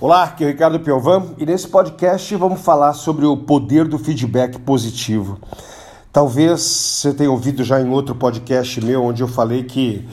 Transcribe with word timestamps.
Olá, 0.00 0.22
aqui 0.22 0.44
é 0.44 0.46
o 0.46 0.50
Ricardo 0.50 0.78
Piovan 0.78 1.34
e 1.38 1.44
nesse 1.44 1.66
podcast 1.66 2.32
vamos 2.36 2.60
falar 2.60 2.92
sobre 2.92 3.26
o 3.26 3.36
poder 3.36 3.88
do 3.88 3.98
feedback 3.98 4.56
positivo. 4.60 5.40
Talvez 6.12 6.60
você 6.60 7.12
tenha 7.12 7.28
ouvido 7.28 7.64
já 7.64 7.80
em 7.80 7.90
outro 7.90 8.14
podcast 8.14 8.80
meu 8.80 9.02
onde 9.02 9.24
eu 9.24 9.26
falei 9.26 9.64
que 9.64 10.06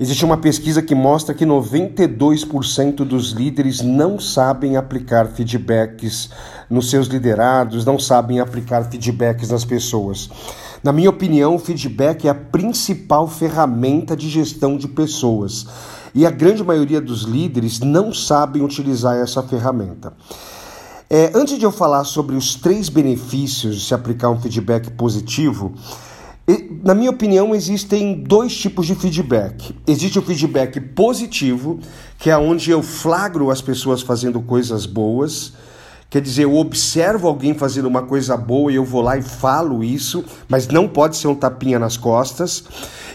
existe 0.00 0.24
uma 0.24 0.38
pesquisa 0.38 0.80
que 0.80 0.94
mostra 0.94 1.34
que 1.34 1.44
92% 1.44 3.04
dos 3.04 3.32
líderes 3.32 3.82
não 3.82 4.18
sabem 4.18 4.78
aplicar 4.78 5.26
feedbacks 5.26 6.30
nos 6.70 6.88
seus 6.88 7.06
liderados, 7.06 7.84
não 7.84 7.98
sabem 7.98 8.40
aplicar 8.40 8.84
feedbacks 8.84 9.50
nas 9.50 9.66
pessoas. 9.66 10.30
Na 10.82 10.94
minha 10.94 11.10
opinião, 11.10 11.56
o 11.56 11.58
feedback 11.58 12.26
é 12.26 12.30
a 12.30 12.34
principal 12.34 13.28
ferramenta 13.28 14.16
de 14.16 14.30
gestão 14.30 14.78
de 14.78 14.88
pessoas. 14.88 15.66
E 16.16 16.24
a 16.24 16.30
grande 16.30 16.64
maioria 16.64 16.98
dos 16.98 17.24
líderes 17.24 17.78
não 17.80 18.10
sabem 18.10 18.62
utilizar 18.64 19.18
essa 19.18 19.42
ferramenta. 19.42 20.14
É, 21.10 21.30
antes 21.34 21.58
de 21.58 21.64
eu 21.66 21.70
falar 21.70 22.04
sobre 22.04 22.34
os 22.34 22.54
três 22.54 22.88
benefícios 22.88 23.76
de 23.76 23.84
se 23.84 23.92
aplicar 23.92 24.30
um 24.30 24.40
feedback 24.40 24.90
positivo, 24.92 25.74
na 26.82 26.94
minha 26.94 27.10
opinião, 27.10 27.54
existem 27.54 28.22
dois 28.22 28.56
tipos 28.56 28.86
de 28.86 28.94
feedback. 28.94 29.76
Existe 29.86 30.18
o 30.18 30.22
feedback 30.22 30.80
positivo, 30.80 31.80
que 32.18 32.30
é 32.30 32.38
onde 32.38 32.70
eu 32.70 32.82
flagro 32.82 33.50
as 33.50 33.60
pessoas 33.60 34.00
fazendo 34.00 34.40
coisas 34.40 34.86
boas 34.86 35.52
Quer 36.08 36.22
dizer, 36.22 36.44
eu 36.44 36.54
observo 36.54 37.26
alguém 37.26 37.52
fazendo 37.52 37.86
uma 37.86 38.02
coisa 38.02 38.36
boa 38.36 38.70
e 38.70 38.76
eu 38.76 38.84
vou 38.84 39.02
lá 39.02 39.16
e 39.16 39.22
falo 39.22 39.82
isso, 39.82 40.24
mas 40.48 40.68
não 40.68 40.86
pode 40.86 41.16
ser 41.16 41.26
um 41.26 41.34
tapinha 41.34 41.80
nas 41.80 41.96
costas. 41.96 42.64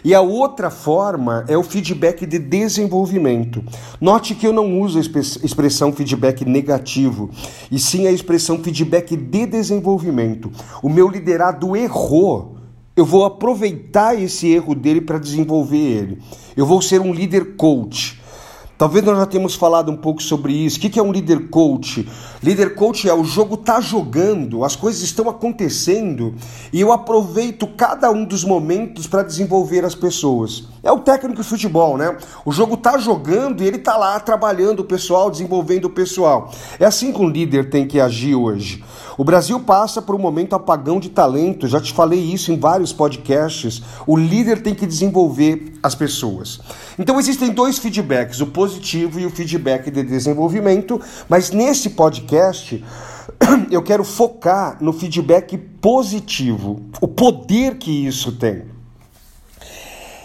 E 0.04 0.14
a 0.14 0.20
outra 0.22 0.70
forma 0.70 1.46
é 1.48 1.58
o 1.58 1.64
feedback 1.64 2.26
de 2.26 2.38
desenvolvimento. 2.38 3.64
Note 4.00 4.36
que 4.36 4.46
eu 4.46 4.52
não 4.52 4.82
uso 4.82 4.98
a 4.98 5.02
expressão 5.02 5.94
feedback 5.94 6.44
negativo, 6.44 7.30
e 7.72 7.80
sim 7.80 8.08
a 8.08 8.12
expressão 8.12 8.60
feedback 8.60 9.16
de 9.16 9.46
desenvolvimento. 9.46 10.52
O 10.84 10.90
meu 10.90 11.08
liderado 11.08 11.76
errou. 11.76 12.58
Eu 12.94 13.06
vou 13.06 13.24
aproveitar 13.24 14.22
esse 14.22 14.48
erro 14.48 14.76
dele 14.76 15.00
para 15.00 15.18
desenvolver 15.18 15.78
ele. 15.78 16.18
Eu 16.58 16.66
vou 16.66 16.82
ser 16.82 17.00
um 17.00 17.14
líder 17.14 17.56
coach. 17.56 18.21
Talvez 18.82 19.06
nós 19.06 19.16
já 19.16 19.28
tenhamos 19.28 19.54
falado 19.54 19.92
um 19.92 19.96
pouco 19.96 20.24
sobre 20.24 20.54
isso. 20.54 20.80
O 20.80 20.82
que 20.82 20.98
é 20.98 21.04
um 21.04 21.12
líder 21.12 21.50
coach? 21.50 22.10
Líder 22.42 22.74
coach 22.74 23.08
é 23.08 23.14
o 23.14 23.24
jogo 23.24 23.56
tá 23.56 23.80
jogando, 23.80 24.66
as 24.66 24.76
coisas 24.76 25.04
estão 25.04 25.30
acontecendo 25.30 26.34
e 26.74 26.82
eu 26.82 26.92
aproveito 26.92 27.68
cada 27.68 28.10
um 28.10 28.26
dos 28.26 28.44
momentos 28.44 29.06
para 29.06 29.22
desenvolver 29.22 29.86
as 29.86 29.94
pessoas. 29.94 30.64
É 30.82 30.92
o 30.92 30.98
técnico 30.98 31.44
de 31.44 31.48
futebol, 31.48 31.96
né? 31.96 32.18
O 32.44 32.52
jogo 32.52 32.76
tá 32.76 32.98
jogando 32.98 33.62
e 33.62 33.68
ele 33.68 33.78
tá 33.78 33.96
lá 33.96 34.20
trabalhando 34.20 34.80
o 34.80 34.84
pessoal, 34.84 35.30
desenvolvendo 35.30 35.86
o 35.86 35.90
pessoal. 35.92 36.50
É 36.80 36.86
assim 36.86 37.14
que 37.14 37.22
um 37.22 37.30
líder 37.30 37.70
tem 37.70 37.86
que 37.86 38.00
agir 38.00 38.34
hoje. 38.34 38.84
O 39.16 39.24
Brasil 39.24 39.60
passa 39.60 40.02
por 40.02 40.16
um 40.16 40.18
momento 40.18 40.56
apagão 40.56 41.00
de 41.00 41.10
talento, 41.10 41.68
já 41.68 41.80
te 41.80 41.94
falei 41.94 42.20
isso 42.20 42.52
em 42.52 42.58
vários 42.58 42.92
podcasts. 42.92 43.84
O 44.08 44.18
líder 44.18 44.64
tem 44.64 44.74
que 44.74 44.88
desenvolver 44.88 45.74
as 45.84 45.94
pessoas. 45.94 46.60
Então 46.98 47.20
existem 47.20 47.52
dois 47.52 47.78
feedbacks, 47.78 48.42
o 48.42 48.48
positivo 48.48 48.71
e 49.20 49.26
o 49.26 49.30
feedback 49.30 49.90
de 49.92 50.04
desenvolvimento, 50.04 51.00
mas 51.28 51.52
nesse 51.52 51.92
podcast 51.92 52.84
eu 53.72 53.82
quero 53.82 54.04
focar 54.04 54.78
no 54.82 54.94
feedback 54.94 55.58
positivo, 55.58 56.82
o 57.02 57.08
poder 57.08 57.78
que 57.78 58.06
isso 58.06 58.32
tem. 58.34 58.64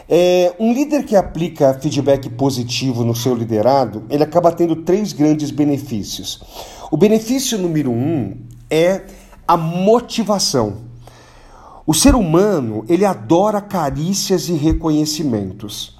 É, 0.08 0.54
um 0.60 0.72
líder 0.72 1.04
que 1.04 1.16
aplica 1.16 1.74
feedback 1.74 2.30
positivo 2.30 3.04
no 3.04 3.14
seu 3.14 3.34
liderado, 3.34 4.04
ele 4.08 4.22
acaba 4.22 4.52
tendo 4.52 4.76
três 4.76 5.12
grandes 5.12 5.50
benefícios. 5.50 6.40
O 6.90 6.96
benefício 6.96 7.58
número 7.58 7.90
um 7.90 8.36
é 8.70 9.02
a 9.48 9.56
motivação. 9.56 10.86
O 11.84 11.94
ser 11.94 12.14
humano, 12.14 12.84
ele 12.88 13.04
adora 13.04 13.60
carícias 13.60 14.48
e 14.48 14.54
reconhecimentos. 14.54 15.95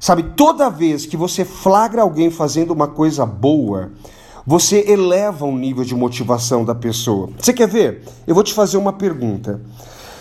Sabe, 0.00 0.22
toda 0.34 0.70
vez 0.70 1.04
que 1.04 1.14
você 1.14 1.44
flagra 1.44 2.00
alguém 2.00 2.30
fazendo 2.30 2.70
uma 2.70 2.88
coisa 2.88 3.26
boa, 3.26 3.92
você 4.46 4.82
eleva 4.88 5.44
o 5.44 5.54
nível 5.56 5.84
de 5.84 5.94
motivação 5.94 6.64
da 6.64 6.74
pessoa. 6.74 7.28
Você 7.38 7.52
quer 7.52 7.68
ver? 7.68 8.02
Eu 8.26 8.34
vou 8.34 8.42
te 8.42 8.54
fazer 8.54 8.78
uma 8.78 8.94
pergunta. 8.94 9.60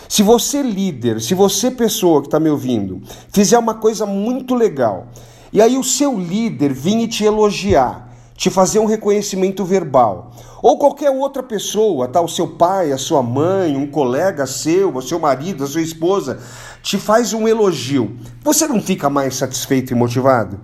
Se 0.10 0.22
você, 0.22 0.62
líder, 0.62 1.22
se 1.22 1.34
você, 1.34 1.72
pessoa 1.72 2.20
que 2.20 2.28
está 2.28 2.42
me 2.42 2.50
ouvindo, 2.50 3.02
fizer 3.32 3.58
uma 3.58 3.74
coisa 3.74 4.06
muito 4.06 4.54
legal, 4.54 5.08
e 5.54 5.62
aí 5.62 5.78
o 5.78 5.84
seu 5.84 6.20
líder 6.20 6.74
vir 6.74 6.98
e 7.00 7.08
te 7.08 7.24
elogiar, 7.24 8.09
te 8.40 8.50
fazer 8.50 8.80
um 8.80 8.86
reconhecimento 8.86 9.66
verbal, 9.66 10.32
ou 10.64 10.80
qualquer 10.80 11.10
outra 11.10 11.44
pessoa, 11.44 12.08
tá? 12.08 12.22
O 12.22 12.28
seu 12.30 12.48
pai, 12.48 12.94
a 12.94 12.98
sua 12.98 13.22
mãe, 13.22 13.76
um 13.76 13.86
colega 13.86 14.48
seu, 14.48 14.96
o 14.96 15.02
seu 15.02 15.20
marido, 15.20 15.66
a 15.66 15.68
sua 15.68 15.82
esposa, 15.82 16.40
te 16.82 16.98
faz 16.98 17.34
um 17.34 17.50
elogio, 17.50 18.16
você 18.42 18.66
não 18.66 18.82
fica 18.82 19.10
mais 19.10 19.36
satisfeito 19.36 19.92
e 19.92 19.96
motivado? 19.96 20.58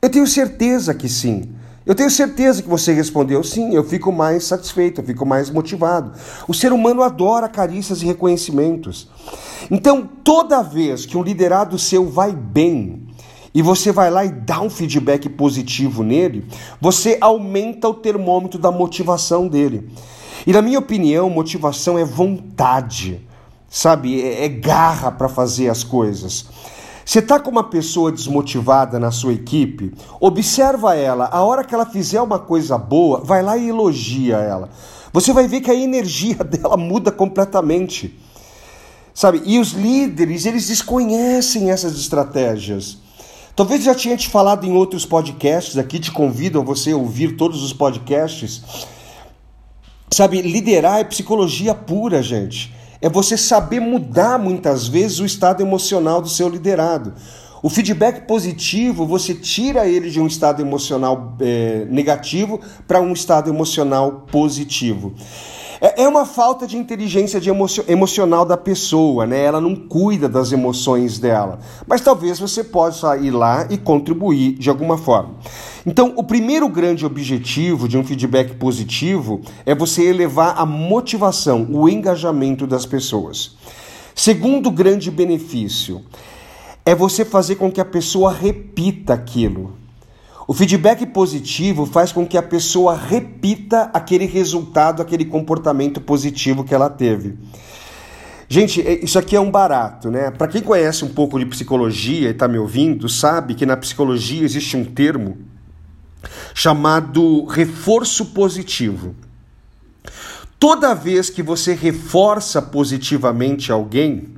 Eu 0.00 0.08
tenho 0.08 0.24
certeza 0.24 0.94
que 0.94 1.08
sim. 1.08 1.56
Eu 1.84 1.96
tenho 1.96 2.08
certeza 2.10 2.62
que 2.62 2.68
você 2.68 2.92
respondeu 2.92 3.42
sim, 3.42 3.74
eu 3.74 3.82
fico 3.82 4.12
mais 4.12 4.44
satisfeito, 4.44 5.00
eu 5.00 5.04
fico 5.04 5.26
mais 5.26 5.50
motivado. 5.50 6.12
O 6.46 6.54
ser 6.54 6.72
humano 6.72 7.02
adora 7.02 7.48
carícias 7.48 8.02
e 8.02 8.06
reconhecimentos. 8.06 9.08
Então, 9.68 10.08
toda 10.22 10.62
vez 10.62 11.04
que 11.04 11.16
um 11.16 11.22
liderado 11.24 11.76
seu 11.76 12.08
vai 12.08 12.30
bem 12.30 13.08
e 13.54 13.62
você 13.62 13.92
vai 13.92 14.10
lá 14.10 14.24
e 14.24 14.30
dá 14.30 14.60
um 14.60 14.68
feedback 14.68 15.28
positivo 15.28 16.02
nele, 16.02 16.44
você 16.80 17.16
aumenta 17.20 17.88
o 17.88 17.94
termômetro 17.94 18.58
da 18.58 18.72
motivação 18.72 19.46
dele. 19.46 19.88
E 20.44 20.52
na 20.52 20.60
minha 20.60 20.80
opinião, 20.80 21.30
motivação 21.30 21.96
é 21.96 22.04
vontade, 22.04 23.24
sabe? 23.68 24.20
É, 24.20 24.44
é 24.44 24.48
garra 24.48 25.12
para 25.12 25.28
fazer 25.28 25.68
as 25.68 25.84
coisas. 25.84 26.46
Você 27.04 27.20
está 27.20 27.38
com 27.38 27.50
uma 27.50 27.64
pessoa 27.64 28.10
desmotivada 28.10 28.98
na 28.98 29.10
sua 29.10 29.34
equipe? 29.34 29.94
Observa 30.18 30.96
ela. 30.96 31.28
A 31.30 31.44
hora 31.44 31.62
que 31.62 31.74
ela 31.74 31.86
fizer 31.86 32.20
uma 32.20 32.38
coisa 32.38 32.76
boa, 32.76 33.20
vai 33.20 33.42
lá 33.42 33.56
e 33.56 33.68
elogia 33.68 34.36
ela. 34.38 34.70
Você 35.12 35.32
vai 35.32 35.46
ver 35.46 35.60
que 35.60 35.70
a 35.70 35.74
energia 35.74 36.36
dela 36.42 36.76
muda 36.76 37.12
completamente. 37.12 38.18
Sabe? 39.14 39.42
E 39.44 39.60
os 39.60 39.72
líderes, 39.72 40.44
eles 40.44 40.66
desconhecem 40.66 41.70
essas 41.70 41.94
estratégias. 41.94 43.03
Talvez 43.56 43.84
já 43.84 43.94
tinha 43.94 44.16
te 44.16 44.28
falado 44.28 44.66
em 44.66 44.72
outros 44.72 45.06
podcasts 45.06 45.78
aqui, 45.78 45.98
te 45.98 46.10
convido 46.10 46.60
a 46.60 46.62
você 46.64 46.92
ouvir 46.92 47.36
todos 47.36 47.62
os 47.62 47.72
podcasts. 47.72 48.62
Sabe, 50.10 50.42
liderar 50.42 51.00
é 51.00 51.04
psicologia 51.04 51.74
pura, 51.74 52.22
gente 52.22 52.74
é 53.04 53.08
você 53.10 53.36
saber 53.36 53.80
mudar 53.80 54.38
muitas 54.38 54.88
vezes 54.88 55.18
o 55.18 55.26
estado 55.26 55.62
emocional 55.62 56.22
do 56.22 56.28
seu 56.30 56.48
liderado. 56.48 57.12
O 57.62 57.68
feedback 57.68 58.26
positivo, 58.26 59.06
você 59.06 59.34
tira 59.34 59.86
ele 59.86 60.08
de 60.08 60.18
um 60.18 60.26
estado 60.26 60.62
emocional 60.62 61.36
é, 61.38 61.86
negativo 61.90 62.58
para 62.88 63.02
um 63.02 63.12
estado 63.12 63.50
emocional 63.50 64.24
positivo. 64.32 65.12
É, 65.84 66.04
é 66.04 66.08
uma 66.08 66.24
falta 66.24 66.66
de 66.66 66.78
inteligência 66.78 67.38
de 67.38 67.50
emocional 67.86 68.46
da 68.46 68.56
pessoa, 68.56 69.26
né? 69.26 69.44
Ela 69.44 69.60
não 69.60 69.76
cuida 69.76 70.26
das 70.26 70.50
emoções 70.50 71.18
dela. 71.18 71.58
Mas 71.86 72.00
talvez 72.00 72.38
você 72.38 72.64
possa 72.64 73.14
ir 73.18 73.30
lá 73.30 73.66
e 73.68 73.76
contribuir 73.76 74.54
de 74.54 74.70
alguma 74.70 74.96
forma. 74.96 75.34
Então, 75.84 76.14
o 76.16 76.24
primeiro 76.24 76.70
grande 76.70 77.04
objetivo 77.04 77.86
de 77.86 77.98
um 77.98 78.02
feedback 78.02 78.54
positivo 78.54 79.42
é 79.66 79.74
você 79.74 80.04
elevar 80.04 80.54
a 80.56 80.64
motivação, 80.64 81.68
o 81.70 81.86
engajamento 81.86 82.66
das 82.66 82.86
pessoas. 82.86 83.54
Segundo 84.14 84.70
grande 84.70 85.10
benefício 85.10 86.00
é 86.86 86.94
você 86.94 87.26
fazer 87.26 87.56
com 87.56 87.70
que 87.70 87.80
a 87.82 87.84
pessoa 87.84 88.32
repita 88.32 89.12
aquilo. 89.12 89.83
O 90.46 90.52
feedback 90.52 91.06
positivo 91.06 91.86
faz 91.86 92.12
com 92.12 92.26
que 92.26 92.36
a 92.36 92.42
pessoa 92.42 92.94
repita 92.94 93.90
aquele 93.94 94.26
resultado, 94.26 95.00
aquele 95.00 95.24
comportamento 95.24 96.00
positivo 96.00 96.64
que 96.64 96.74
ela 96.74 96.90
teve. 96.90 97.38
Gente, 98.46 98.82
é, 98.82 99.02
isso 99.02 99.18
aqui 99.18 99.34
é 99.34 99.40
um 99.40 99.50
barato, 99.50 100.10
né? 100.10 100.30
Para 100.30 100.48
quem 100.48 100.60
conhece 100.60 101.04
um 101.04 101.08
pouco 101.08 101.38
de 101.38 101.46
psicologia 101.46 102.28
e 102.28 102.32
está 102.32 102.46
me 102.46 102.58
ouvindo, 102.58 103.08
sabe 103.08 103.54
que 103.54 103.64
na 103.64 103.76
psicologia 103.76 104.44
existe 104.44 104.76
um 104.76 104.84
termo 104.84 105.38
chamado 106.54 107.44
reforço 107.46 108.26
positivo. 108.26 109.14
Toda 110.58 110.94
vez 110.94 111.30
que 111.30 111.42
você 111.42 111.74
reforça 111.74 112.60
positivamente 112.60 113.72
alguém, 113.72 114.28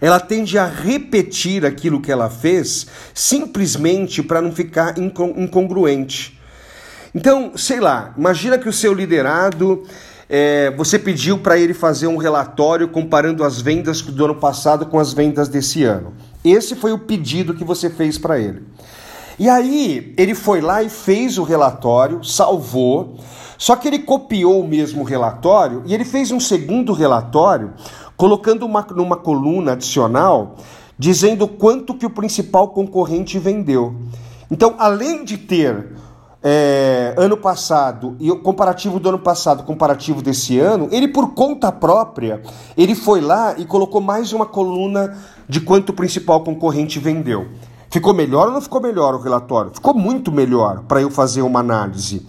ela 0.00 0.20
tende 0.20 0.58
a 0.58 0.66
repetir 0.66 1.64
aquilo 1.64 2.00
que 2.00 2.12
ela 2.12 2.28
fez 2.28 2.86
simplesmente 3.12 4.22
para 4.22 4.40
não 4.40 4.52
ficar 4.52 4.94
incongruente. 4.98 6.38
Então, 7.14 7.52
sei 7.56 7.78
lá, 7.78 8.12
imagina 8.18 8.58
que 8.58 8.68
o 8.68 8.72
seu 8.72 8.92
liderado, 8.92 9.84
é, 10.28 10.72
você 10.76 10.98
pediu 10.98 11.38
para 11.38 11.58
ele 11.58 11.72
fazer 11.72 12.06
um 12.06 12.16
relatório 12.16 12.88
comparando 12.88 13.44
as 13.44 13.60
vendas 13.60 14.02
do 14.02 14.24
ano 14.24 14.34
passado 14.34 14.86
com 14.86 14.98
as 14.98 15.12
vendas 15.12 15.48
desse 15.48 15.84
ano. 15.84 16.14
Esse 16.44 16.74
foi 16.74 16.92
o 16.92 16.98
pedido 16.98 17.54
que 17.54 17.64
você 17.64 17.88
fez 17.88 18.18
para 18.18 18.38
ele. 18.38 18.62
E 19.38 19.48
aí 19.48 20.14
ele 20.16 20.34
foi 20.34 20.60
lá 20.60 20.82
e 20.82 20.88
fez 20.88 21.38
o 21.38 21.42
relatório, 21.42 22.22
salvou, 22.22 23.16
só 23.58 23.74
que 23.76 23.88
ele 23.88 24.00
copiou 24.00 24.60
o 24.60 24.68
mesmo 24.68 25.02
relatório 25.02 25.82
e 25.86 25.94
ele 25.94 26.04
fez 26.04 26.30
um 26.30 26.38
segundo 26.38 26.92
relatório, 26.92 27.72
colocando 28.16 28.64
uma, 28.64 28.86
numa 28.94 29.16
coluna 29.16 29.72
adicional, 29.72 30.56
dizendo 30.98 31.48
quanto 31.48 31.94
que 31.94 32.06
o 32.06 32.10
principal 32.10 32.68
concorrente 32.68 33.38
vendeu. 33.38 33.94
Então, 34.50 34.74
além 34.78 35.24
de 35.24 35.36
ter 35.38 35.94
é, 36.42 37.14
ano 37.16 37.36
passado 37.36 38.16
e 38.20 38.30
o 38.30 38.38
comparativo 38.38 39.00
do 39.00 39.08
ano 39.08 39.18
passado, 39.18 39.62
comparativo 39.64 40.20
desse 40.20 40.58
ano, 40.60 40.88
ele 40.92 41.08
por 41.08 41.32
conta 41.32 41.72
própria, 41.72 42.42
ele 42.76 42.94
foi 42.94 43.22
lá 43.22 43.54
e 43.56 43.64
colocou 43.64 44.00
mais 44.00 44.32
uma 44.32 44.44
coluna 44.44 45.16
de 45.48 45.60
quanto 45.60 45.88
o 45.90 45.94
principal 45.94 46.44
concorrente 46.44 46.98
vendeu. 46.98 47.48
Ficou 47.90 48.12
melhor 48.12 48.48
ou 48.48 48.54
não 48.54 48.60
ficou 48.60 48.80
melhor 48.80 49.14
o 49.14 49.20
relatório? 49.20 49.70
Ficou 49.72 49.94
muito 49.94 50.30
melhor 50.30 50.82
para 50.86 51.00
eu 51.00 51.10
fazer 51.10 51.42
uma 51.42 51.60
análise. 51.60 52.26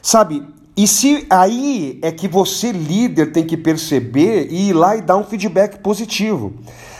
Sabe? 0.00 0.46
E 0.76 0.88
se 0.88 1.26
aí 1.30 1.98
é 2.02 2.10
que 2.10 2.26
você, 2.26 2.72
líder, 2.72 3.32
tem 3.32 3.44
que 3.44 3.56
perceber 3.56 4.48
e 4.50 4.70
ir 4.70 4.72
lá 4.72 4.96
e 4.96 5.02
dar 5.02 5.16
um 5.16 5.24
feedback 5.24 5.78
positivo. 5.78 6.54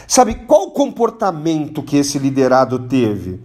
Sabe 0.07 0.35
qual 0.35 0.69
o 0.69 0.71
comportamento 0.71 1.83
que 1.83 1.97
esse 1.97 2.19
liderado 2.19 2.79
teve? 2.79 3.41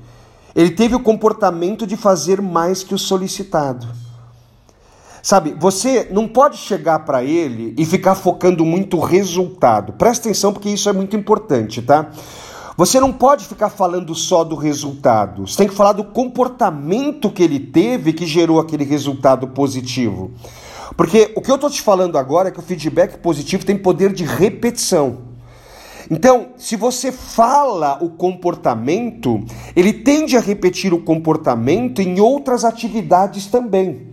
Ele 0.56 0.70
teve 0.72 0.96
o 0.96 1.00
comportamento 1.00 1.88
de 1.88 1.96
fazer 1.96 2.42
mais 2.42 2.84
que 2.84 2.94
o 2.94 2.98
solicitado. 2.98 3.88
Sabe, 5.22 5.56
você 5.60 6.08
não 6.12 6.28
pode 6.28 6.58
chegar 6.58 7.00
para 7.00 7.24
ele 7.24 7.74
e 7.78 7.86
ficar 7.86 8.16
focando 8.16 8.64
muito 8.64 9.00
resultado. 9.00 9.94
Presta 9.94 10.28
atenção 10.28 10.54
porque 10.54 10.70
isso 10.70 10.88
é 10.88 10.94
muito 10.94 11.16
importante, 11.16 11.82
tá? 11.82 12.10
Você 12.80 12.98
não 12.98 13.12
pode 13.12 13.44
ficar 13.44 13.68
falando 13.68 14.16
só 14.16 14.42
do 14.42 14.56
resultado. 14.56 15.46
Você 15.46 15.58
tem 15.58 15.68
que 15.68 15.76
falar 15.76 15.92
do 15.92 16.06
comportamento 16.06 17.30
que 17.30 17.44
ele 17.44 17.60
teve 17.60 18.14
que 18.14 18.26
gerou 18.26 18.58
aquele 18.58 18.86
resultado 18.86 19.50
positivo. 19.50 20.32
Porque 20.96 21.34
o 21.36 21.42
que 21.42 21.52
eu 21.52 21.56
estou 21.56 21.70
te 21.70 21.82
falando 21.82 22.18
agora 22.18 22.48
é 22.48 22.52
que 22.54 22.60
o 22.60 22.64
feedback 22.64 23.18
positivo 23.18 23.66
tem 23.66 23.78
poder 23.78 24.14
de 24.14 24.24
repetição. 24.24 25.18
Então, 26.10 26.52
se 26.56 26.78
você 26.78 27.12
fala 27.12 28.02
o 28.02 28.12
comportamento, 28.12 29.44
ele 29.76 29.92
tende 29.92 30.38
a 30.38 30.40
repetir 30.40 30.94
o 30.94 31.02
comportamento 31.02 32.02
em 32.02 32.22
outras 32.22 32.64
atividades 32.64 33.48
também. 33.48 34.09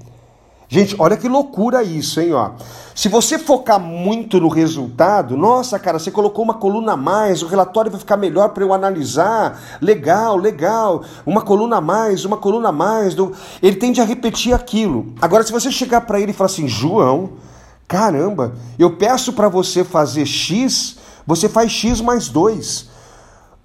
Gente, 0.68 0.96
olha 0.98 1.16
que 1.16 1.28
loucura 1.28 1.82
isso, 1.82 2.20
hein? 2.20 2.32
Ó. 2.32 2.50
Se 2.94 3.08
você 3.08 3.38
focar 3.38 3.78
muito 3.78 4.40
no 4.40 4.48
resultado, 4.48 5.36
nossa, 5.36 5.78
cara, 5.78 5.98
você 5.98 6.10
colocou 6.10 6.44
uma 6.44 6.54
coluna 6.54 6.92
a 6.92 6.96
mais, 6.96 7.42
o 7.42 7.46
relatório 7.46 7.90
vai 7.90 8.00
ficar 8.00 8.16
melhor 8.16 8.48
para 8.48 8.64
eu 8.64 8.74
analisar. 8.74 9.60
Legal, 9.80 10.36
legal. 10.36 11.04
Uma 11.24 11.42
coluna 11.42 11.76
a 11.76 11.80
mais, 11.80 12.24
uma 12.24 12.36
coluna 12.36 12.70
a 12.70 12.72
mais. 12.72 13.14
Ele 13.62 13.76
tende 13.76 14.00
a 14.00 14.04
repetir 14.04 14.52
aquilo. 14.52 15.12
Agora, 15.20 15.44
se 15.44 15.52
você 15.52 15.70
chegar 15.70 16.00
para 16.00 16.20
ele 16.20 16.32
e 16.32 16.34
falar 16.34 16.46
assim, 16.46 16.66
João, 16.66 17.34
caramba, 17.86 18.54
eu 18.76 18.96
peço 18.96 19.32
para 19.34 19.48
você 19.48 19.84
fazer 19.84 20.26
X, 20.26 20.96
você 21.24 21.48
faz 21.48 21.70
X 21.70 22.00
mais 22.00 22.28
2. 22.28 22.96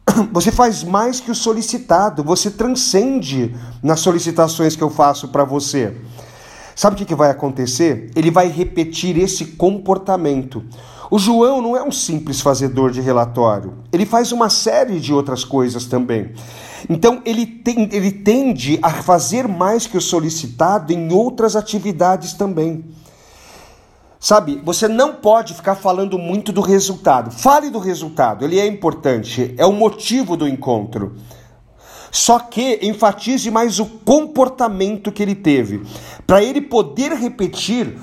Você 0.34 0.52
faz 0.52 0.84
mais 0.84 1.20
que 1.20 1.30
o 1.30 1.36
solicitado, 1.36 2.24
você 2.24 2.50
transcende 2.50 3.56
nas 3.84 4.00
solicitações 4.00 4.76
que 4.76 4.84
eu 4.84 4.90
faço 4.90 5.28
para 5.28 5.44
você. 5.44 5.96
Sabe 6.76 6.96
o 6.96 6.98
que, 6.98 7.06
que 7.06 7.16
vai 7.16 7.30
acontecer? 7.30 8.10
Ele 8.16 8.32
vai 8.32 8.48
repetir 8.48 9.18
esse 9.18 9.46
comportamento. 9.46 10.64
O 11.10 11.20
João 11.20 11.62
não 11.62 11.76
é 11.76 11.84
um 11.84 11.92
simples 11.92 12.40
fazedor 12.40 12.90
de 12.90 13.02
relatório, 13.02 13.74
ele 13.92 14.06
faz 14.06 14.32
uma 14.32 14.50
série 14.50 14.98
de 14.98 15.14
outras 15.14 15.44
coisas 15.44 15.86
também. 15.86 16.32
Então 16.90 17.22
ele, 17.26 17.46
tem, 17.46 17.90
ele 17.92 18.12
tende 18.12 18.80
a 18.82 18.92
fazer 18.92 19.46
mais 19.46 19.86
que 19.86 19.98
o 19.98 20.02
solicitado 20.02 20.94
em 20.94 21.12
outras 21.12 21.58
atividades 21.58 22.34
também. 22.34 22.86
Sabe, 24.20 24.62
você 24.64 24.88
não 24.88 25.16
pode 25.16 25.54
ficar 25.54 25.76
falando 25.76 26.18
muito 26.18 26.54
do 26.54 26.62
resultado. 26.62 27.32
Fale 27.32 27.70
do 27.70 27.80
resultado, 27.80 28.46
ele 28.46 28.60
é 28.60 28.66
importante, 28.66 29.54
é 29.58 29.66
o 29.66 29.74
motivo 29.74 30.38
do 30.38 30.48
encontro. 30.48 31.18
Só 32.12 32.40
que 32.40 32.80
enfatize 32.84 33.50
mais 33.50 33.80
o 33.80 33.86
comportamento 33.86 35.12
que 35.12 35.24
ele 35.24 35.34
teve, 35.34 35.82
para 36.28 36.44
ele 36.44 36.60
poder 36.60 37.14
repetir 37.14 37.98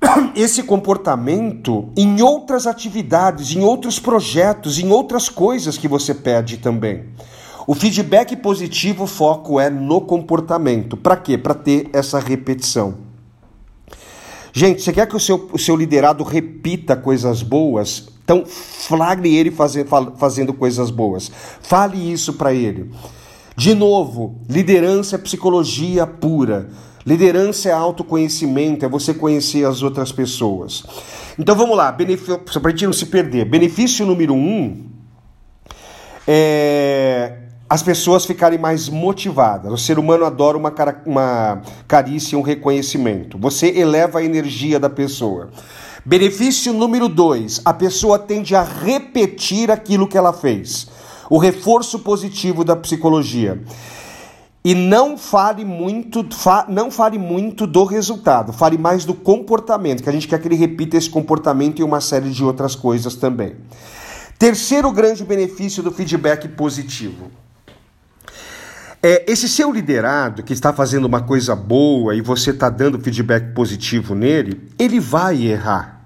esse 0.36 0.62
comportamento 0.62 1.90
em 1.96 2.22
outras 2.22 2.68
atividades, 2.68 3.54
em 3.54 3.60
outros 3.60 3.98
projetos, 3.98 4.78
em 4.78 4.90
outras 4.90 5.28
coisas 5.28 5.76
que 5.76 5.88
você 5.88 6.14
pede 6.14 6.58
também. 6.58 7.04
O 7.66 7.74
feedback 7.74 8.36
positivo, 8.36 9.04
o 9.04 9.06
foco 9.06 9.58
é 9.58 9.70
no 9.70 10.00
comportamento. 10.00 10.96
Para 10.96 11.16
quê? 11.16 11.38
Para 11.38 11.54
ter 11.54 11.88
essa 11.92 12.18
repetição. 12.18 12.94
Gente, 14.52 14.82
você 14.82 14.92
quer 14.92 15.06
que 15.06 15.16
o 15.16 15.20
seu, 15.20 15.48
o 15.52 15.58
seu 15.58 15.74
liderado 15.76 16.22
repita 16.24 16.96
coisas 16.96 17.42
boas? 17.42 18.08
Então, 18.24 18.44
flagre 18.46 19.34
ele 19.34 19.50
fazer, 19.50 19.86
fazendo 20.16 20.52
coisas 20.52 20.90
boas. 20.90 21.30
Fale 21.60 22.12
isso 22.12 22.34
para 22.34 22.52
ele. 22.52 22.90
De 23.56 23.74
novo, 23.74 24.40
liderança 24.48 25.16
é 25.16 25.18
psicologia 25.18 26.06
pura. 26.06 26.68
Liderança 27.04 27.68
é 27.68 27.72
autoconhecimento, 27.72 28.84
é 28.84 28.88
você 28.88 29.12
conhecer 29.12 29.66
as 29.66 29.82
outras 29.82 30.12
pessoas. 30.12 30.84
Então 31.38 31.54
vamos 31.56 31.76
lá, 31.76 31.92
para 31.92 32.04
a 32.06 32.70
gente 32.70 32.86
não 32.86 32.92
se 32.92 33.06
perder. 33.06 33.44
Benefício 33.44 34.06
número 34.06 34.34
um 34.34 34.86
é 36.26 37.38
as 37.72 37.82
pessoas 37.82 38.26
ficarem 38.26 38.58
mais 38.58 38.90
motivadas. 38.90 39.72
O 39.72 39.78
ser 39.78 39.98
humano 39.98 40.26
adora 40.26 40.58
uma, 40.58 40.70
uma 41.06 41.62
carícia, 41.88 42.38
um 42.38 42.42
reconhecimento. 42.42 43.38
Você 43.38 43.68
eleva 43.68 44.18
a 44.18 44.22
energia 44.22 44.78
da 44.78 44.90
pessoa. 44.90 45.48
Benefício 46.04 46.74
número 46.74 47.08
dois: 47.08 47.62
a 47.64 47.72
pessoa 47.72 48.18
tende 48.18 48.54
a 48.54 48.62
repetir 48.62 49.70
aquilo 49.70 50.06
que 50.06 50.18
ela 50.18 50.34
fez. 50.34 50.86
O 51.32 51.38
reforço 51.38 52.00
positivo 52.00 52.62
da 52.62 52.76
psicologia. 52.76 53.62
E 54.64 54.74
não 54.74 55.16
fale 55.16 55.64
muito, 55.64 56.24
fa, 56.30 56.66
não 56.68 56.90
fale 56.90 57.18
muito 57.18 57.66
do 57.66 57.84
resultado, 57.84 58.52
fale 58.52 58.76
mais 58.76 59.04
do 59.04 59.14
comportamento, 59.14 60.02
que 60.02 60.08
a 60.08 60.12
gente 60.12 60.28
quer 60.28 60.40
que 60.40 60.46
ele 60.46 60.54
repita 60.54 60.96
esse 60.96 61.08
comportamento 61.08 61.80
e 61.80 61.82
uma 61.82 62.00
série 62.00 62.30
de 62.30 62.44
outras 62.44 62.76
coisas 62.76 63.14
também. 63.14 63.56
Terceiro 64.38 64.92
grande 64.92 65.24
benefício 65.24 65.82
do 65.82 65.90
feedback 65.90 66.48
positivo 66.48 67.30
é, 69.02 69.24
esse 69.26 69.48
seu 69.48 69.72
liderado 69.72 70.44
que 70.44 70.52
está 70.52 70.72
fazendo 70.72 71.06
uma 71.06 71.20
coisa 71.20 71.56
boa 71.56 72.14
e 72.14 72.20
você 72.20 72.50
está 72.50 72.70
dando 72.70 73.00
feedback 73.00 73.52
positivo 73.52 74.14
nele, 74.14 74.68
ele 74.78 75.00
vai 75.00 75.42
errar. 75.42 76.01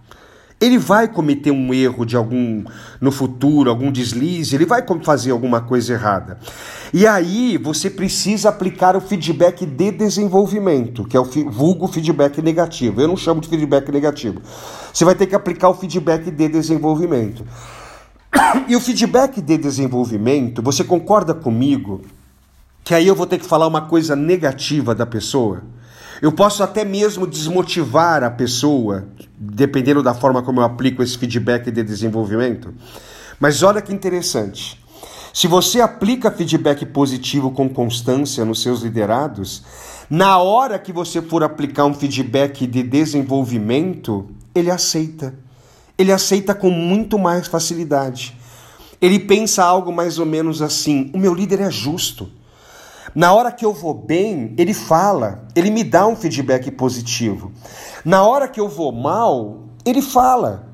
Ele 0.58 0.78
vai 0.78 1.06
cometer 1.06 1.50
um 1.50 1.75
erro 1.75 2.06
de 2.06 2.16
algum 2.16 2.64
no 2.98 3.12
futuro, 3.12 3.68
algum 3.68 3.92
deslize, 3.92 4.54
ele 4.54 4.64
vai 4.64 4.82
fazer 5.02 5.30
alguma 5.30 5.60
coisa 5.60 5.92
errada. 5.92 6.38
E 6.94 7.06
aí 7.06 7.58
você 7.58 7.90
precisa 7.90 8.48
aplicar 8.48 8.96
o 8.96 9.00
feedback 9.00 9.66
de 9.66 9.90
desenvolvimento, 9.90 11.04
que 11.04 11.16
é 11.16 11.20
o 11.20 11.25
vulgo 11.25 11.86
feedback 11.86 12.40
negativo. 12.40 13.02
Eu 13.02 13.08
não 13.08 13.16
chamo 13.16 13.40
de 13.40 13.48
feedback 13.48 13.90
negativo. 13.92 14.40
Você 14.92 15.04
vai 15.04 15.14
ter 15.14 15.26
que 15.26 15.34
aplicar 15.34 15.68
o 15.68 15.75
feedback 15.75 16.30
de 16.30 16.48
desenvolvimento. 16.48 17.44
E 18.68 18.75
o 18.75 18.80
feedback 18.80 19.40
de 19.40 19.56
desenvolvimento, 19.56 20.62
você 20.62 20.82
concorda 20.82 21.34
comigo 21.34 22.02
que 22.82 22.94
aí 22.94 23.06
eu 23.06 23.14
vou 23.14 23.26
ter 23.26 23.38
que 23.38 23.44
falar 23.44 23.66
uma 23.66 23.82
coisa 23.82 24.14
negativa 24.14 24.94
da 24.94 25.04
pessoa. 25.04 25.62
Eu 26.20 26.32
posso 26.32 26.62
até 26.62 26.85
mesmo 26.85 27.26
desmotivar 27.26 28.25
a 28.25 28.30
pessoa, 28.30 29.06
dependendo 29.38 30.02
da 30.02 30.14
forma 30.14 30.42
como 30.42 30.61
eu 30.61 30.64
aplico 30.64 31.02
esse 31.02 31.18
feedback 31.18 31.70
de 31.70 31.82
desenvolvimento. 31.82 32.73
Mas 33.38 33.62
olha 33.62 33.82
que 33.82 33.92
interessante. 33.92 34.80
Se 35.32 35.46
você 35.46 35.82
aplica 35.82 36.30
feedback 36.30 36.87
positivo 36.87 37.50
com 37.50 37.68
constância 37.68 38.44
nos 38.44 38.62
seus 38.62 38.80
liderados, 38.80 39.62
na 40.08 40.38
hora 40.38 40.78
que 40.78 40.92
você 40.92 41.20
for 41.20 41.42
aplicar 41.42 41.85
um 41.85 41.92
feedback 41.92 42.66
de 42.66 42.82
desenvolvimento, 42.82 44.26
ele 44.54 44.70
aceita. 44.70 45.35
Ele 45.99 46.11
aceita 46.11 46.54
com 46.54 46.70
muito 46.70 47.18
mais 47.18 47.46
facilidade. 47.46 48.35
Ele 49.00 49.18
pensa 49.18 49.62
algo 49.62 49.92
mais 49.92 50.18
ou 50.18 50.25
menos 50.25 50.62
assim: 50.62 51.11
o 51.14 51.18
meu 51.18 51.35
líder 51.35 51.61
é 51.61 51.70
justo. 51.70 52.30
Na 53.16 53.32
hora 53.32 53.50
que 53.50 53.64
eu 53.64 53.73
vou 53.73 53.94
bem, 53.94 54.54
ele 54.58 54.75
fala, 54.75 55.46
ele 55.54 55.70
me 55.70 55.82
dá 55.82 56.06
um 56.06 56.14
feedback 56.14 56.70
positivo. 56.70 57.50
Na 58.04 58.23
hora 58.23 58.46
que 58.46 58.61
eu 58.61 58.68
vou 58.68 58.92
mal, 58.92 59.61
ele 59.87 60.02
fala. 60.02 60.68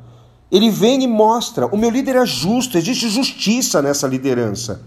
Ele 0.51 0.69
vem 0.69 1.05
e 1.05 1.07
mostra: 1.07 1.67
o 1.67 1.77
meu 1.77 1.89
líder 1.89 2.17
é 2.17 2.27
justo, 2.27 2.77
existe 2.77 3.09
justiça 3.09 3.81
nessa 3.81 4.09
liderança. 4.09 4.83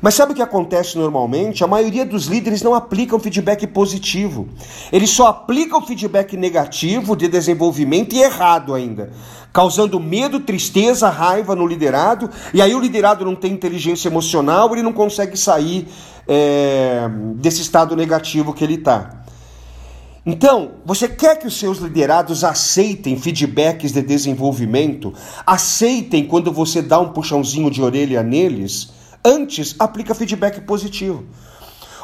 Mas 0.00 0.14
sabe 0.14 0.32
o 0.32 0.34
que 0.34 0.42
acontece 0.42 0.96
normalmente? 0.96 1.62
A 1.62 1.66
maioria 1.66 2.04
dos 2.04 2.26
líderes 2.26 2.62
não 2.62 2.74
aplicam 2.74 3.18
feedback 3.18 3.66
positivo. 3.66 4.48
Eles 4.92 5.10
só 5.10 5.26
aplicam 5.28 5.84
feedback 5.84 6.36
negativo 6.36 7.16
de 7.16 7.28
desenvolvimento 7.28 8.14
e 8.14 8.22
errado 8.22 8.74
ainda, 8.74 9.12
causando 9.52 10.00
medo, 10.00 10.40
tristeza, 10.40 11.08
raiva 11.10 11.54
no 11.54 11.66
liderado. 11.66 12.30
E 12.54 12.62
aí 12.62 12.74
o 12.74 12.80
liderado 12.80 13.24
não 13.24 13.34
tem 13.34 13.52
inteligência 13.52 14.08
emocional, 14.08 14.72
ele 14.72 14.82
não 14.82 14.92
consegue 14.92 15.36
sair 15.36 15.86
é, 16.26 17.08
desse 17.36 17.60
estado 17.60 17.94
negativo 17.94 18.54
que 18.54 18.64
ele 18.64 18.74
está. 18.74 19.22
Então, 20.24 20.74
você 20.84 21.08
quer 21.08 21.36
que 21.36 21.48
os 21.48 21.58
seus 21.58 21.78
liderados 21.78 22.44
aceitem 22.44 23.16
feedbacks 23.16 23.90
de 23.90 24.00
desenvolvimento? 24.02 25.12
Aceitem 25.44 26.24
quando 26.24 26.52
você 26.52 26.80
dá 26.80 27.00
um 27.00 27.08
puxãozinho 27.08 27.68
de 27.68 27.82
orelha 27.82 28.22
neles? 28.22 28.92
Antes, 29.24 29.74
aplica 29.78 30.14
feedback 30.14 30.60
positivo. 30.62 31.24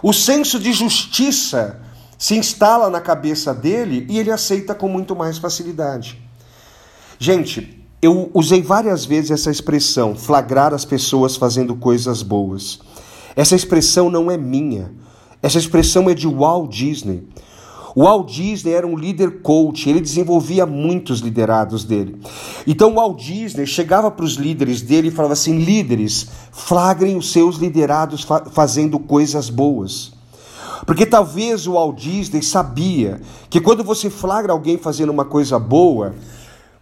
O 0.03 0.13
senso 0.13 0.59
de 0.59 0.73
justiça 0.73 1.81
se 2.17 2.37
instala 2.37 2.89
na 2.91 3.01
cabeça 3.01 3.55
dele 3.55 4.07
e 4.09 4.19
ele 4.19 4.31
aceita 4.31 4.75
com 4.75 4.89
muito 4.89 5.15
mais 5.15 5.39
facilidade. 5.39 6.19
Gente, 7.19 7.85
eu 8.01 8.31
usei 8.33 8.63
várias 8.63 9.05
vezes 9.05 9.33
essa 9.33 9.51
expressão, 9.51 10.15
flagrar 10.15 10.73
as 10.73 10.85
pessoas 10.85 11.37
fazendo 11.37 11.75
coisas 11.75 12.23
boas. 12.23 12.79
Essa 13.35 13.57
expressão 13.57 14.09
não 14.09 14.31
é 14.31 14.37
minha. 14.37 14.91
Essa 15.43 15.59
expressão 15.59 16.09
é 16.09 16.15
de 16.15 16.27
Walt 16.27 16.71
Disney. 16.71 17.27
O 17.99 18.05
Walt 18.05 18.31
Disney 18.31 18.75
era 18.75 18.87
um 18.87 18.97
líder 18.97 19.43
coach, 19.43 19.91
ele 19.91 20.01
desenvolvia 20.01 20.65
muitos 20.65 21.19
liderados 21.19 21.83
dele. 21.83 22.17
Então 22.65 22.93
o 22.93 22.95
Walt 22.95 23.21
Disney 23.21 23.67
chegava 23.67 24.09
para 24.09 24.25
os 24.25 24.35
líderes 24.35 24.81
dele 24.81 25.09
e 25.09 25.11
falava 25.11 25.33
assim: 25.33 25.59
líderes, 25.59 26.29
flagrem 26.53 27.17
os 27.17 27.33
seus 27.33 27.57
liderados 27.57 28.23
fa 28.23 28.45
fazendo 28.53 29.01
coisas 29.01 29.51
boas. 29.51 30.13
Porque 30.87 31.05
talvez 31.05 31.67
o 31.67 31.73
Walt 31.73 31.99
Disney 31.99 32.41
sabia 32.41 33.21
que 33.51 33.61
quando 33.61 33.83
você 33.83 34.09
flagra 34.09 34.53
alguém 34.53 34.79
fazendo 34.79 35.11
uma 35.11 35.25
coisa 35.25 35.59
boa, 35.59 36.15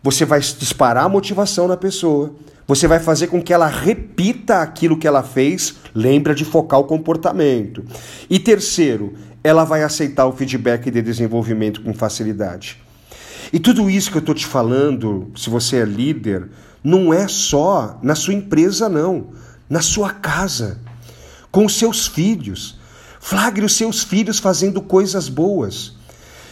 você 0.02 0.26
vai 0.26 0.40
disparar 0.40 1.06
a 1.06 1.08
motivação 1.08 1.66
na 1.66 1.78
pessoa, 1.78 2.34
você 2.66 2.86
vai 2.86 2.98
fazer 2.98 3.28
com 3.28 3.40
que 3.40 3.54
ela 3.54 3.68
repita 3.68 4.60
aquilo 4.60 4.98
que 4.98 5.06
ela 5.06 5.22
fez, 5.22 5.76
lembra 5.94 6.34
de 6.34 6.44
focar 6.44 6.80
o 6.80 6.84
comportamento. 6.84 7.84
E 8.28 8.38
terceiro, 8.38 9.14
ela 9.46 9.62
vai 9.62 9.84
aceitar 9.84 10.26
o 10.26 10.32
feedback 10.32 10.90
de 10.90 11.00
desenvolvimento 11.00 11.80
com 11.80 11.94
facilidade. 11.94 12.82
E 13.52 13.60
tudo 13.60 13.88
isso 13.88 14.10
que 14.10 14.16
eu 14.16 14.20
estou 14.20 14.34
te 14.34 14.44
falando, 14.44 15.30
se 15.36 15.48
você 15.48 15.76
é 15.76 15.84
líder, 15.84 16.48
não 16.82 17.14
é 17.14 17.28
só 17.28 17.96
na 18.02 18.16
sua 18.16 18.34
empresa, 18.34 18.88
não. 18.88 19.28
Na 19.70 19.80
sua 19.80 20.10
casa, 20.10 20.80
com 21.52 21.64
os 21.64 21.78
seus 21.78 22.08
filhos. 22.08 22.76
Flagre 23.20 23.64
os 23.64 23.76
seus 23.76 24.02
filhos 24.02 24.40
fazendo 24.40 24.82
coisas 24.82 25.28
boas. 25.28 25.94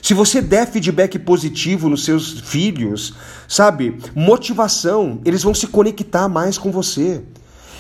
Se 0.01 0.15
você 0.15 0.41
der 0.41 0.71
feedback 0.71 1.19
positivo 1.19 1.89
nos 1.89 2.05
seus 2.05 2.39
filhos, 2.43 3.13
sabe, 3.49 3.99
motivação, 4.15 5.21
eles 5.25 5.43
vão 5.43 5.53
se 5.53 5.67
conectar 5.67 6.29
mais 6.29 6.57
com 6.59 6.71
você. 6.71 7.25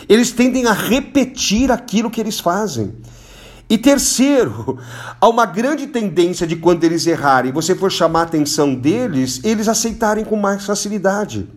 Eles 0.08 0.32
tendem 0.32 0.66
a 0.66 0.72
repetir 0.72 1.70
aquilo 1.70 2.10
que 2.10 2.20
eles 2.20 2.40
fazem. 2.40 2.94
E 3.74 3.78
terceiro, 3.78 4.78
há 5.20 5.28
uma 5.28 5.44
grande 5.44 5.88
tendência 5.88 6.46
de 6.46 6.54
quando 6.54 6.84
eles 6.84 7.08
errarem, 7.08 7.50
você 7.50 7.74
for 7.74 7.90
chamar 7.90 8.20
a 8.20 8.22
atenção 8.22 8.72
deles, 8.72 9.40
eles 9.42 9.66
aceitarem 9.66 10.24
com 10.24 10.36
mais 10.36 10.64
facilidade. 10.64 11.48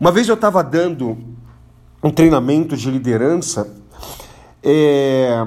Uma 0.00 0.10
vez 0.10 0.26
eu 0.26 0.36
estava 0.36 0.64
dando 0.64 1.18
um 2.02 2.10
treinamento 2.10 2.74
de 2.78 2.90
liderança, 2.90 3.70
é, 4.62 5.46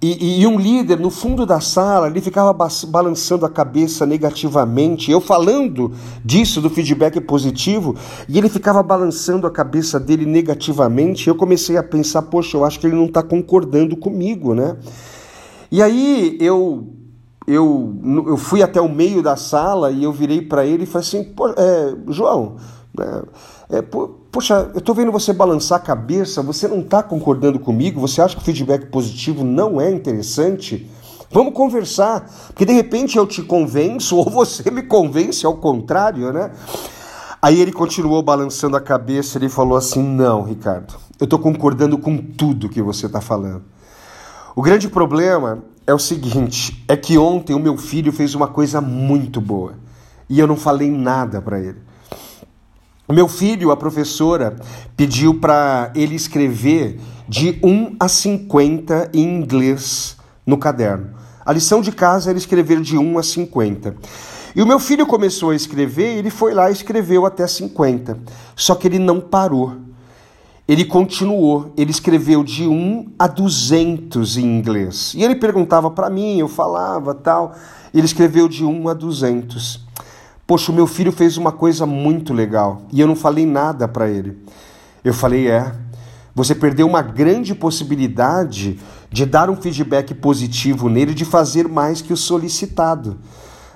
e, 0.00 0.42
e, 0.42 0.46
um 0.46 0.60
líder 0.60 1.00
no 1.00 1.10
fundo 1.10 1.44
da 1.44 1.60
sala, 1.60 2.06
ele 2.06 2.20
ficava 2.20 2.56
balançando 2.86 3.44
a 3.44 3.50
cabeça 3.50 4.06
negativamente. 4.06 5.10
Eu 5.10 5.20
falando 5.20 5.92
disso, 6.24 6.60
do 6.60 6.70
feedback 6.70 7.20
positivo, 7.20 7.96
e 8.28 8.38
ele 8.38 8.48
ficava 8.48 8.80
balançando 8.80 9.44
a 9.44 9.50
cabeça 9.50 9.98
dele 9.98 10.24
negativamente. 10.24 11.26
Eu 11.26 11.34
comecei 11.34 11.76
a 11.76 11.82
pensar, 11.82 12.22
poxa, 12.22 12.56
eu 12.56 12.64
acho 12.64 12.78
que 12.78 12.86
ele 12.86 12.94
não 12.94 13.06
está 13.06 13.24
concordando 13.24 13.96
comigo, 13.96 14.54
né? 14.54 14.76
E 15.68 15.82
aí 15.82 16.38
eu, 16.40 16.86
eu, 17.44 17.92
eu 18.24 18.36
fui 18.36 18.62
até 18.62 18.80
o 18.80 18.88
meio 18.88 19.20
da 19.20 19.34
sala 19.34 19.90
e 19.90 20.04
eu 20.04 20.12
virei 20.12 20.42
para 20.42 20.64
ele 20.64 20.84
e 20.84 20.86
falei 20.86 21.08
assim, 21.08 21.34
é, 21.56 21.94
João, 22.06 22.54
é, 23.00 23.22
é, 23.70 23.82
Poxa, 24.30 24.70
eu 24.74 24.78
estou 24.78 24.94
vendo 24.94 25.10
você 25.10 25.32
balançar 25.32 25.78
a 25.78 25.82
cabeça, 25.82 26.42
você 26.42 26.68
não 26.68 26.80
está 26.80 27.02
concordando 27.02 27.58
comigo? 27.58 28.00
Você 28.00 28.20
acha 28.20 28.36
que 28.36 28.42
o 28.42 28.44
feedback 28.44 28.86
positivo 28.86 29.42
não 29.42 29.80
é 29.80 29.90
interessante? 29.90 30.88
Vamos 31.30 31.54
conversar, 31.54 32.30
porque 32.48 32.64
de 32.64 32.72
repente 32.72 33.18
eu 33.18 33.26
te 33.26 33.42
convenço 33.42 34.16
ou 34.18 34.30
você 34.30 34.70
me 34.70 34.82
convence 34.82 35.44
ao 35.44 35.56
contrário, 35.56 36.32
né? 36.32 36.50
Aí 37.40 37.60
ele 37.60 37.72
continuou 37.72 38.22
balançando 38.22 38.76
a 38.76 38.80
cabeça, 38.80 39.38
ele 39.38 39.48
falou 39.48 39.76
assim: 39.76 40.02
Não, 40.02 40.42
Ricardo, 40.42 40.94
eu 41.18 41.24
estou 41.24 41.38
concordando 41.38 41.96
com 41.98 42.16
tudo 42.16 42.68
que 42.68 42.82
você 42.82 43.06
está 43.06 43.20
falando. 43.20 43.62
O 44.54 44.62
grande 44.62 44.88
problema 44.88 45.62
é 45.86 45.94
o 45.94 45.98
seguinte: 45.98 46.84
é 46.86 46.96
que 46.96 47.16
ontem 47.16 47.54
o 47.54 47.58
meu 47.58 47.76
filho 47.76 48.12
fez 48.12 48.34
uma 48.34 48.48
coisa 48.48 48.80
muito 48.80 49.40
boa 49.40 49.74
e 50.28 50.38
eu 50.38 50.46
não 50.46 50.56
falei 50.56 50.90
nada 50.90 51.40
para 51.40 51.60
ele. 51.60 51.87
O 53.08 53.12
meu 53.14 53.26
filho, 53.26 53.70
a 53.70 53.76
professora, 53.76 54.54
pediu 54.94 55.40
para 55.40 55.90
ele 55.94 56.14
escrever 56.14 57.00
de 57.26 57.58
1 57.62 57.96
a 57.98 58.06
50 58.06 59.12
em 59.14 59.22
inglês 59.22 60.18
no 60.44 60.58
caderno. 60.58 61.14
A 61.42 61.50
lição 61.50 61.80
de 61.80 61.90
casa 61.90 62.28
era 62.28 62.38
escrever 62.38 62.82
de 62.82 62.98
1 62.98 63.18
a 63.18 63.22
50. 63.22 63.96
E 64.54 64.60
o 64.60 64.66
meu 64.66 64.78
filho 64.78 65.06
começou 65.06 65.50
a 65.50 65.56
escrever, 65.56 66.18
ele 66.18 66.28
foi 66.28 66.52
lá 66.52 66.68
e 66.68 66.74
escreveu 66.74 67.24
até 67.24 67.46
50. 67.46 68.18
Só 68.54 68.74
que 68.74 68.86
ele 68.86 68.98
não 68.98 69.22
parou. 69.22 69.72
Ele 70.68 70.84
continuou, 70.84 71.72
ele 71.78 71.90
escreveu 71.90 72.44
de 72.44 72.68
1 72.68 73.12
a 73.18 73.26
200 73.26 74.36
em 74.36 74.44
inglês. 74.44 75.14
E 75.16 75.24
ele 75.24 75.34
perguntava 75.34 75.90
para 75.90 76.10
mim, 76.10 76.40
eu 76.40 76.48
falava, 76.48 77.14
tal. 77.14 77.54
Ele 77.94 78.04
escreveu 78.04 78.46
de 78.46 78.66
1 78.66 78.86
a 78.86 78.92
200. 78.92 79.87
Poxa, 80.48 80.72
o 80.72 80.74
meu 80.74 80.86
filho 80.86 81.12
fez 81.12 81.36
uma 81.36 81.52
coisa 81.52 81.84
muito 81.84 82.32
legal 82.32 82.80
e 82.90 83.02
eu 83.02 83.06
não 83.06 83.14
falei 83.14 83.44
nada 83.44 83.86
para 83.86 84.08
ele. 84.08 84.38
Eu 85.04 85.12
falei: 85.12 85.46
é, 85.46 85.74
você 86.34 86.54
perdeu 86.54 86.86
uma 86.86 87.02
grande 87.02 87.54
possibilidade 87.54 88.80
de 89.12 89.26
dar 89.26 89.50
um 89.50 89.56
feedback 89.56 90.14
positivo 90.14 90.88
nele, 90.88 91.12
de 91.12 91.26
fazer 91.26 91.68
mais 91.68 92.00
que 92.00 92.14
o 92.14 92.16
solicitado. 92.16 93.18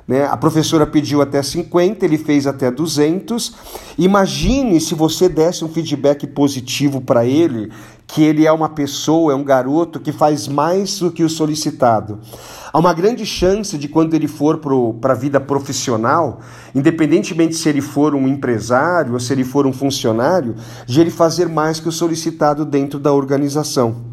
Né? 0.08 0.24
A 0.24 0.34
professora 0.34 0.86
pediu 0.86 1.20
até 1.20 1.42
50, 1.42 2.06
ele 2.06 2.16
fez 2.16 2.46
até 2.46 2.70
200. 2.70 3.52
Imagine 3.98 4.80
se 4.80 4.94
você 4.94 5.28
desse 5.28 5.66
um 5.66 5.68
feedback 5.68 6.26
positivo 6.26 7.02
para 7.02 7.26
ele, 7.26 7.70
que 8.12 8.22
ele 8.22 8.46
é 8.46 8.52
uma 8.52 8.68
pessoa, 8.68 9.32
é 9.32 9.34
um 9.34 9.42
garoto 9.42 9.98
que 9.98 10.12
faz 10.12 10.46
mais 10.46 10.98
do 10.98 11.10
que 11.10 11.24
o 11.24 11.30
solicitado. 11.30 12.18
Há 12.70 12.78
uma 12.78 12.92
grande 12.92 13.24
chance 13.24 13.78
de 13.78 13.88
quando 13.88 14.12
ele 14.12 14.28
for 14.28 14.60
para 15.00 15.14
a 15.14 15.16
vida 15.16 15.40
profissional, 15.40 16.40
independentemente 16.74 17.56
se 17.56 17.70
ele 17.70 17.80
for 17.80 18.14
um 18.14 18.28
empresário 18.28 19.14
ou 19.14 19.20
se 19.20 19.32
ele 19.32 19.44
for 19.44 19.66
um 19.66 19.72
funcionário, 19.72 20.54
de 20.86 21.00
ele 21.00 21.10
fazer 21.10 21.48
mais 21.48 21.80
que 21.80 21.88
o 21.88 21.92
solicitado 21.92 22.66
dentro 22.66 22.98
da 22.98 23.10
organização. 23.14 24.11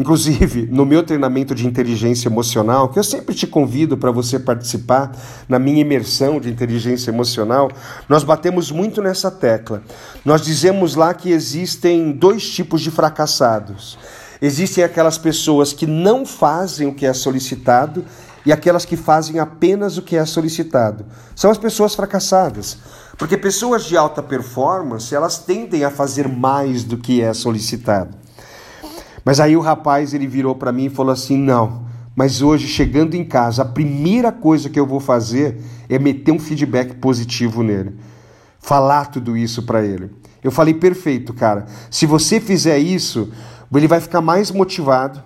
Inclusive, 0.00 0.68
no 0.70 0.86
meu 0.86 1.02
treinamento 1.02 1.56
de 1.56 1.66
inteligência 1.66 2.28
emocional, 2.28 2.88
que 2.88 3.00
eu 3.00 3.02
sempre 3.02 3.34
te 3.34 3.48
convido 3.48 3.96
para 3.96 4.12
você 4.12 4.38
participar 4.38 5.10
na 5.48 5.58
minha 5.58 5.80
imersão 5.80 6.38
de 6.38 6.48
inteligência 6.48 7.10
emocional, 7.10 7.68
nós 8.08 8.22
batemos 8.22 8.70
muito 8.70 9.02
nessa 9.02 9.28
tecla. 9.28 9.82
Nós 10.24 10.42
dizemos 10.42 10.94
lá 10.94 11.12
que 11.12 11.32
existem 11.32 12.12
dois 12.12 12.48
tipos 12.48 12.80
de 12.80 12.92
fracassados. 12.92 13.98
Existem 14.40 14.84
aquelas 14.84 15.18
pessoas 15.18 15.72
que 15.72 15.84
não 15.84 16.24
fazem 16.24 16.86
o 16.86 16.94
que 16.94 17.04
é 17.04 17.12
solicitado 17.12 18.04
e 18.46 18.52
aquelas 18.52 18.84
que 18.84 18.96
fazem 18.96 19.40
apenas 19.40 19.98
o 19.98 20.02
que 20.02 20.16
é 20.16 20.24
solicitado. 20.24 21.04
São 21.34 21.50
as 21.50 21.58
pessoas 21.58 21.96
fracassadas. 21.96 22.78
Porque 23.16 23.36
pessoas 23.36 23.84
de 23.84 23.96
alta 23.96 24.22
performance, 24.22 25.12
elas 25.12 25.38
tendem 25.38 25.82
a 25.82 25.90
fazer 25.90 26.28
mais 26.28 26.84
do 26.84 26.96
que 26.96 27.20
é 27.20 27.34
solicitado. 27.34 28.27
Mas 29.28 29.40
aí 29.40 29.58
o 29.58 29.60
rapaz 29.60 30.14
ele 30.14 30.26
virou 30.26 30.54
para 30.54 30.72
mim 30.72 30.86
e 30.86 30.88
falou 30.88 31.12
assim: 31.12 31.36
"Não, 31.36 31.82
mas 32.16 32.40
hoje 32.40 32.66
chegando 32.66 33.14
em 33.14 33.22
casa, 33.22 33.60
a 33.60 33.66
primeira 33.66 34.32
coisa 34.32 34.70
que 34.70 34.80
eu 34.80 34.86
vou 34.86 35.00
fazer 35.00 35.60
é 35.86 35.98
meter 35.98 36.32
um 36.32 36.38
feedback 36.38 36.94
positivo 36.94 37.62
nele. 37.62 37.94
Falar 38.58 39.10
tudo 39.10 39.36
isso 39.36 39.64
para 39.64 39.84
ele". 39.84 40.10
Eu 40.42 40.50
falei: 40.50 40.72
"Perfeito, 40.72 41.34
cara. 41.34 41.66
Se 41.90 42.06
você 42.06 42.40
fizer 42.40 42.78
isso, 42.78 43.30
ele 43.74 43.86
vai 43.86 44.00
ficar 44.00 44.22
mais 44.22 44.50
motivado. 44.50 45.22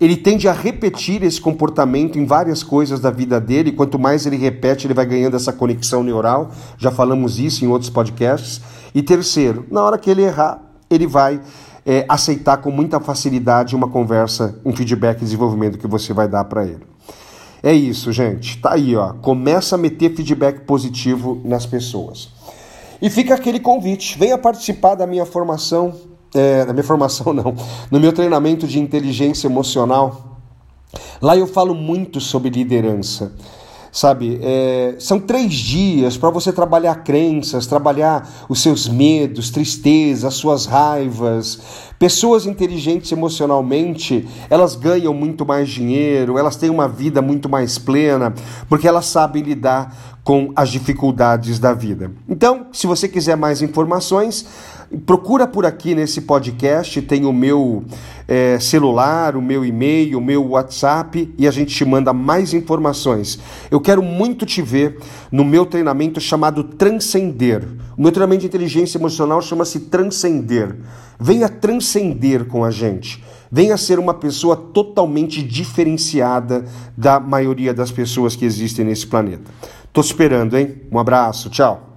Ele 0.00 0.16
tende 0.16 0.48
a 0.48 0.52
repetir 0.54 1.22
esse 1.22 1.38
comportamento 1.38 2.18
em 2.18 2.24
várias 2.24 2.62
coisas 2.62 3.00
da 3.00 3.10
vida 3.10 3.38
dele. 3.38 3.70
Quanto 3.70 3.98
mais 3.98 4.24
ele 4.24 4.38
repete, 4.38 4.86
ele 4.86 4.94
vai 4.94 5.04
ganhando 5.04 5.36
essa 5.36 5.52
conexão 5.52 6.02
neural. 6.02 6.52
Já 6.78 6.90
falamos 6.90 7.38
isso 7.38 7.66
em 7.66 7.68
outros 7.68 7.90
podcasts. 7.90 8.62
E 8.94 9.02
terceiro, 9.02 9.66
na 9.70 9.82
hora 9.82 9.98
que 9.98 10.08
ele 10.08 10.22
errar, 10.22 10.58
ele 10.88 11.06
vai 11.06 11.38
é, 11.84 12.04
aceitar 12.08 12.58
com 12.58 12.70
muita 12.70 13.00
facilidade 13.00 13.74
uma 13.74 13.88
conversa, 13.88 14.58
um 14.64 14.74
feedback 14.74 15.18
de 15.18 15.24
desenvolvimento 15.24 15.78
que 15.78 15.86
você 15.86 16.12
vai 16.12 16.28
dar 16.28 16.44
para 16.44 16.64
ele. 16.64 16.86
É 17.62 17.72
isso, 17.72 18.12
gente. 18.12 18.58
Tá 18.58 18.72
aí, 18.72 18.96
ó. 18.96 19.12
Começa 19.14 19.76
a 19.76 19.78
meter 19.78 20.14
feedback 20.14 20.60
positivo 20.60 21.40
nas 21.44 21.64
pessoas. 21.64 22.30
E 23.00 23.08
fica 23.08 23.34
aquele 23.34 23.60
convite: 23.60 24.18
venha 24.18 24.36
participar 24.36 24.94
da 24.94 25.06
minha 25.06 25.24
formação, 25.24 25.94
é, 26.34 26.64
da 26.64 26.72
minha 26.72 26.82
formação 26.84 27.32
não, 27.32 27.54
no 27.90 28.00
meu 28.00 28.12
treinamento 28.12 28.66
de 28.66 28.80
inteligência 28.80 29.46
emocional. 29.46 30.40
Lá 31.20 31.36
eu 31.36 31.46
falo 31.46 31.74
muito 31.74 32.20
sobre 32.20 32.50
liderança 32.50 33.32
sabe? 33.92 34.40
É, 34.42 34.94
são 34.98 35.20
três 35.20 35.52
dias 35.52 36.16
para 36.16 36.30
você 36.30 36.50
trabalhar 36.50 36.94
crenças, 37.04 37.66
trabalhar 37.66 38.46
os 38.48 38.62
seus 38.62 38.88
medos, 38.88 39.50
tristezas, 39.50 40.24
as 40.24 40.34
suas 40.34 40.64
raivas. 40.64 41.60
Pessoas 41.98 42.46
inteligentes 42.46 43.12
emocionalmente, 43.12 44.26
elas 44.48 44.74
ganham 44.74 45.12
muito 45.12 45.44
mais 45.44 45.68
dinheiro, 45.68 46.38
elas 46.38 46.56
têm 46.56 46.70
uma 46.70 46.88
vida 46.88 47.20
muito 47.20 47.48
mais 47.48 47.78
plena, 47.78 48.34
porque 48.68 48.88
elas 48.88 49.04
sabem 49.06 49.42
lidar 49.42 50.18
com 50.24 50.52
as 50.56 50.70
dificuldades 50.70 51.58
da 51.58 51.74
vida. 51.74 52.10
Então, 52.28 52.68
se 52.72 52.86
você 52.86 53.06
quiser 53.06 53.36
mais 53.36 53.60
informações, 53.60 54.46
procura 54.98 55.46
por 55.46 55.64
aqui 55.64 55.94
nesse 55.94 56.22
podcast, 56.22 57.00
tem 57.02 57.24
o 57.24 57.32
meu 57.32 57.84
é, 58.28 58.58
celular, 58.60 59.36
o 59.36 59.42
meu 59.42 59.64
e-mail, 59.64 60.18
o 60.18 60.20
meu 60.20 60.50
WhatsApp 60.50 61.32
e 61.38 61.46
a 61.46 61.50
gente 61.50 61.74
te 61.74 61.84
manda 61.84 62.12
mais 62.12 62.54
informações. 62.54 63.38
Eu 63.70 63.80
quero 63.80 64.02
muito 64.02 64.46
te 64.46 64.62
ver 64.62 64.98
no 65.30 65.44
meu 65.44 65.66
treinamento 65.66 66.20
chamado 66.20 66.64
Transcender. 66.64 67.66
O 67.96 68.02
meu 68.02 68.12
treinamento 68.12 68.40
de 68.40 68.46
inteligência 68.46 68.98
emocional 68.98 69.40
chama-se 69.42 69.80
Transcender. 69.80 70.76
Venha 71.18 71.48
transcender 71.48 72.46
com 72.46 72.64
a 72.64 72.70
gente. 72.70 73.22
Venha 73.50 73.76
ser 73.76 73.98
uma 73.98 74.14
pessoa 74.14 74.56
totalmente 74.56 75.42
diferenciada 75.42 76.64
da 76.96 77.20
maioria 77.20 77.74
das 77.74 77.90
pessoas 77.90 78.34
que 78.34 78.44
existem 78.44 78.84
nesse 78.84 79.06
planeta. 79.06 79.50
Tô 79.92 80.00
esperando, 80.00 80.56
hein? 80.56 80.82
Um 80.90 80.98
abraço, 80.98 81.50
tchau. 81.50 81.91